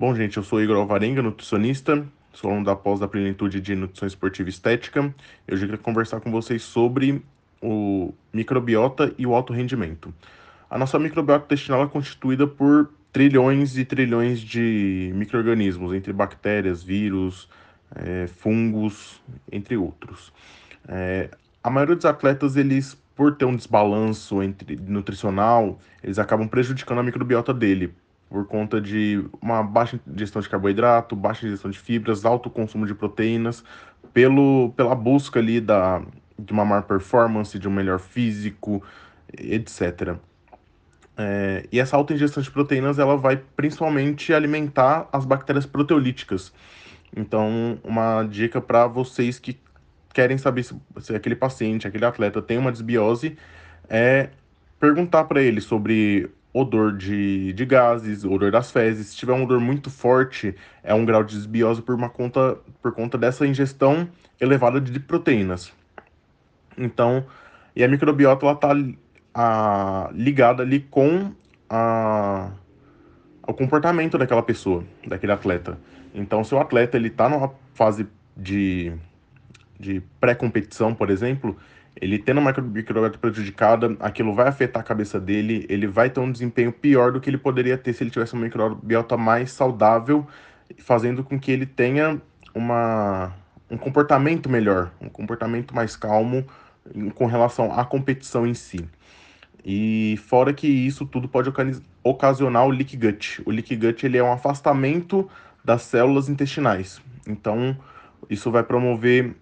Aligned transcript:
Bom, 0.00 0.14
gente, 0.14 0.38
eu 0.38 0.42
sou 0.42 0.62
Igor 0.62 0.78
Alvarenga, 0.78 1.20
nutricionista, 1.20 2.02
sou 2.32 2.50
aluno 2.50 2.64
da 2.64 2.74
pós 2.74 2.98
da 2.98 3.06
Plenitude 3.06 3.60
de 3.60 3.76
Nutrição 3.76 4.08
Esportiva 4.08 4.48
e 4.48 4.50
Estética. 4.50 5.14
Eu 5.46 5.58
queria 5.58 5.76
conversar 5.76 6.20
com 6.20 6.30
vocês 6.30 6.62
sobre 6.62 7.22
o 7.60 8.10
microbiota 8.32 9.12
e 9.18 9.26
o 9.26 9.34
alto 9.34 9.52
rendimento. 9.52 10.10
A 10.70 10.78
nossa 10.78 10.98
microbiota 10.98 11.44
intestinal 11.44 11.82
é 11.82 11.86
constituída 11.86 12.46
por 12.46 12.90
trilhões 13.12 13.76
e 13.76 13.84
trilhões 13.84 14.40
de 14.40 15.12
micro-organismos, 15.14 15.92
entre 15.92 16.14
bactérias, 16.14 16.82
vírus, 16.82 17.46
é, 17.94 18.26
fungos, 18.26 19.20
entre 19.52 19.76
outros. 19.76 20.32
É, 20.88 21.28
a 21.62 21.68
maioria 21.68 21.94
dos 21.94 22.06
atletas, 22.06 22.56
eles, 22.56 22.96
por 23.14 23.36
ter 23.36 23.44
um 23.44 23.54
desbalanço 23.54 24.42
entre 24.42 24.76
nutricional, 24.76 25.78
eles 26.02 26.18
acabam 26.18 26.48
prejudicando 26.48 27.00
a 27.00 27.02
microbiota 27.02 27.52
dele, 27.52 27.92
por 28.30 28.46
conta 28.46 28.80
de 28.80 29.24
uma 29.42 29.60
baixa 29.60 30.00
ingestão 30.06 30.40
de 30.40 30.48
carboidrato, 30.48 31.16
baixa 31.16 31.46
ingestão 31.46 31.68
de 31.68 31.78
fibras, 31.78 32.24
alto 32.24 32.48
consumo 32.48 32.86
de 32.86 32.94
proteínas, 32.94 33.64
pelo, 34.14 34.72
pela 34.76 34.94
busca 34.94 35.40
ali 35.40 35.60
da, 35.60 36.00
de 36.38 36.52
uma 36.52 36.64
maior 36.64 36.84
performance, 36.84 37.58
de 37.58 37.66
um 37.66 37.72
melhor 37.72 37.98
físico, 37.98 38.82
etc. 39.36 40.14
É, 41.16 41.66
e 41.72 41.80
essa 41.80 41.96
alta 41.96 42.14
ingestão 42.14 42.40
de 42.40 42.50
proteínas 42.50 43.00
ela 43.00 43.16
vai 43.16 43.36
principalmente 43.36 44.32
alimentar 44.32 45.08
as 45.12 45.24
bactérias 45.24 45.66
proteolíticas. 45.66 46.52
Então, 47.14 47.80
uma 47.82 48.22
dica 48.22 48.60
para 48.60 48.86
vocês 48.86 49.40
que 49.40 49.58
querem 50.14 50.38
saber 50.38 50.62
se, 50.62 50.74
se 51.00 51.14
aquele 51.16 51.34
paciente, 51.34 51.86
aquele 51.86 52.04
atleta 52.04 52.40
tem 52.40 52.58
uma 52.58 52.70
desbiose, 52.70 53.36
é 53.88 54.30
perguntar 54.78 55.24
para 55.24 55.42
ele 55.42 55.60
sobre 55.60 56.30
odor 56.52 56.96
de, 56.96 57.52
de 57.52 57.64
gases, 57.64 58.24
odor 58.24 58.50
das 58.50 58.70
fezes. 58.70 59.08
Se 59.08 59.16
tiver 59.16 59.32
um 59.32 59.44
odor 59.44 59.60
muito 59.60 59.90
forte, 59.90 60.54
é 60.82 60.92
um 60.92 61.04
grau 61.04 61.22
de 61.22 61.36
desbiose 61.36 61.82
por, 61.82 61.94
uma 61.94 62.08
conta, 62.08 62.58
por 62.82 62.92
conta 62.92 63.16
dessa 63.16 63.46
ingestão 63.46 64.08
elevada 64.40 64.80
de 64.80 64.98
proteínas. 64.98 65.72
Então, 66.76 67.24
e 67.74 67.84
a 67.84 67.88
microbiota 67.88 68.46
ela 68.46 68.56
tá 68.56 68.76
a, 69.34 70.10
ligada 70.12 70.62
ali 70.62 70.80
com 70.80 71.32
a, 71.68 72.50
o 73.46 73.54
comportamento 73.54 74.18
daquela 74.18 74.42
pessoa, 74.42 74.84
daquele 75.06 75.32
atleta. 75.32 75.78
Então, 76.14 76.42
se 76.42 76.54
o 76.54 76.58
atleta 76.58 76.96
ele 76.96 77.10
tá 77.10 77.28
numa 77.28 77.52
fase 77.74 78.08
de, 78.36 78.92
de 79.78 80.02
pré-competição, 80.20 80.94
por 80.94 81.10
exemplo, 81.10 81.56
ele 81.96 82.18
tendo 82.18 82.38
uma 82.38 82.52
microbiota 82.52 83.18
prejudicada, 83.18 83.96
aquilo 84.00 84.34
vai 84.34 84.48
afetar 84.48 84.80
a 84.80 84.84
cabeça 84.84 85.20
dele, 85.20 85.66
ele 85.68 85.86
vai 85.86 86.08
ter 86.08 86.20
um 86.20 86.30
desempenho 86.30 86.72
pior 86.72 87.12
do 87.12 87.20
que 87.20 87.28
ele 87.28 87.38
poderia 87.38 87.76
ter 87.76 87.92
se 87.92 88.02
ele 88.02 88.10
tivesse 88.10 88.34
uma 88.34 88.44
microbiota 88.44 89.16
mais 89.16 89.52
saudável, 89.52 90.26
fazendo 90.78 91.22
com 91.24 91.38
que 91.38 91.50
ele 91.50 91.66
tenha 91.66 92.20
uma, 92.54 93.32
um 93.70 93.76
comportamento 93.76 94.48
melhor, 94.48 94.90
um 95.00 95.08
comportamento 95.08 95.74
mais 95.74 95.96
calmo 95.96 96.44
com 97.14 97.26
relação 97.26 97.72
à 97.72 97.84
competição 97.84 98.46
em 98.46 98.54
si. 98.54 98.88
E 99.64 100.18
fora 100.26 100.52
que 100.54 100.66
isso 100.66 101.04
tudo 101.04 101.28
pode 101.28 101.52
ocasionar 102.02 102.66
o 102.66 102.70
leak 102.70 102.96
gut. 102.96 103.42
O 103.44 103.50
leak 103.50 103.76
gut 103.76 104.06
ele 104.06 104.16
é 104.16 104.22
um 104.22 104.32
afastamento 104.32 105.28
das 105.62 105.82
células 105.82 106.28
intestinais. 106.28 107.00
Então, 107.26 107.76
isso 108.28 108.50
vai 108.50 108.62
promover 108.62 109.34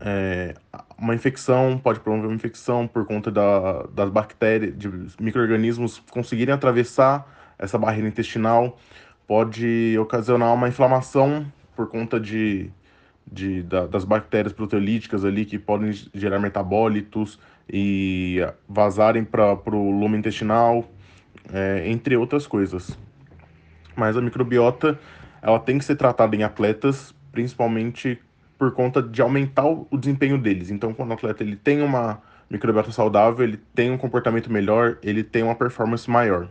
é, 0.00 0.54
uma 0.98 1.14
infecção, 1.14 1.78
pode 1.78 2.00
promover 2.00 2.28
uma 2.28 2.34
infecção 2.34 2.86
por 2.86 3.04
conta 3.04 3.30
da, 3.30 3.82
das 3.94 4.10
bactérias, 4.10 4.76
de 4.76 4.88
micro-organismos 5.20 6.02
conseguirem 6.10 6.54
atravessar 6.54 7.26
essa 7.58 7.78
barreira 7.78 8.08
intestinal, 8.08 8.78
pode 9.26 9.96
ocasionar 9.98 10.54
uma 10.54 10.68
inflamação 10.68 11.46
por 11.74 11.88
conta 11.88 12.18
de, 12.18 12.70
de, 13.30 13.62
da, 13.62 13.86
das 13.86 14.04
bactérias 14.04 14.52
proteolíticas 14.52 15.24
ali 15.24 15.44
que 15.44 15.58
podem 15.58 15.92
gerar 16.14 16.38
metabólitos 16.38 17.38
e 17.68 18.38
vazarem 18.68 19.24
para 19.24 19.52
o 19.52 19.90
lume 19.90 20.16
intestinal, 20.16 20.88
é, 21.52 21.88
entre 21.88 22.16
outras 22.16 22.46
coisas. 22.46 22.96
Mas 23.94 24.16
a 24.16 24.20
microbiota 24.20 24.98
ela 25.42 25.58
tem 25.58 25.78
que 25.78 25.84
ser 25.84 25.96
tratada 25.96 26.34
em 26.34 26.42
atletas, 26.42 27.14
principalmente 27.32 28.18
por 28.58 28.72
conta 28.72 29.02
de 29.02 29.20
aumentar 29.20 29.66
o 29.66 29.88
desempenho 29.98 30.38
deles. 30.38 30.70
Então, 30.70 30.94
quando 30.94 31.10
o 31.10 31.14
atleta 31.14 31.42
ele 31.42 31.56
tem 31.56 31.82
uma 31.82 32.22
microbiota 32.48 32.90
saudável, 32.92 33.44
ele 33.44 33.58
tem 33.74 33.90
um 33.90 33.98
comportamento 33.98 34.50
melhor, 34.50 34.98
ele 35.02 35.22
tem 35.22 35.42
uma 35.42 35.54
performance 35.54 36.08
maior. 36.08 36.48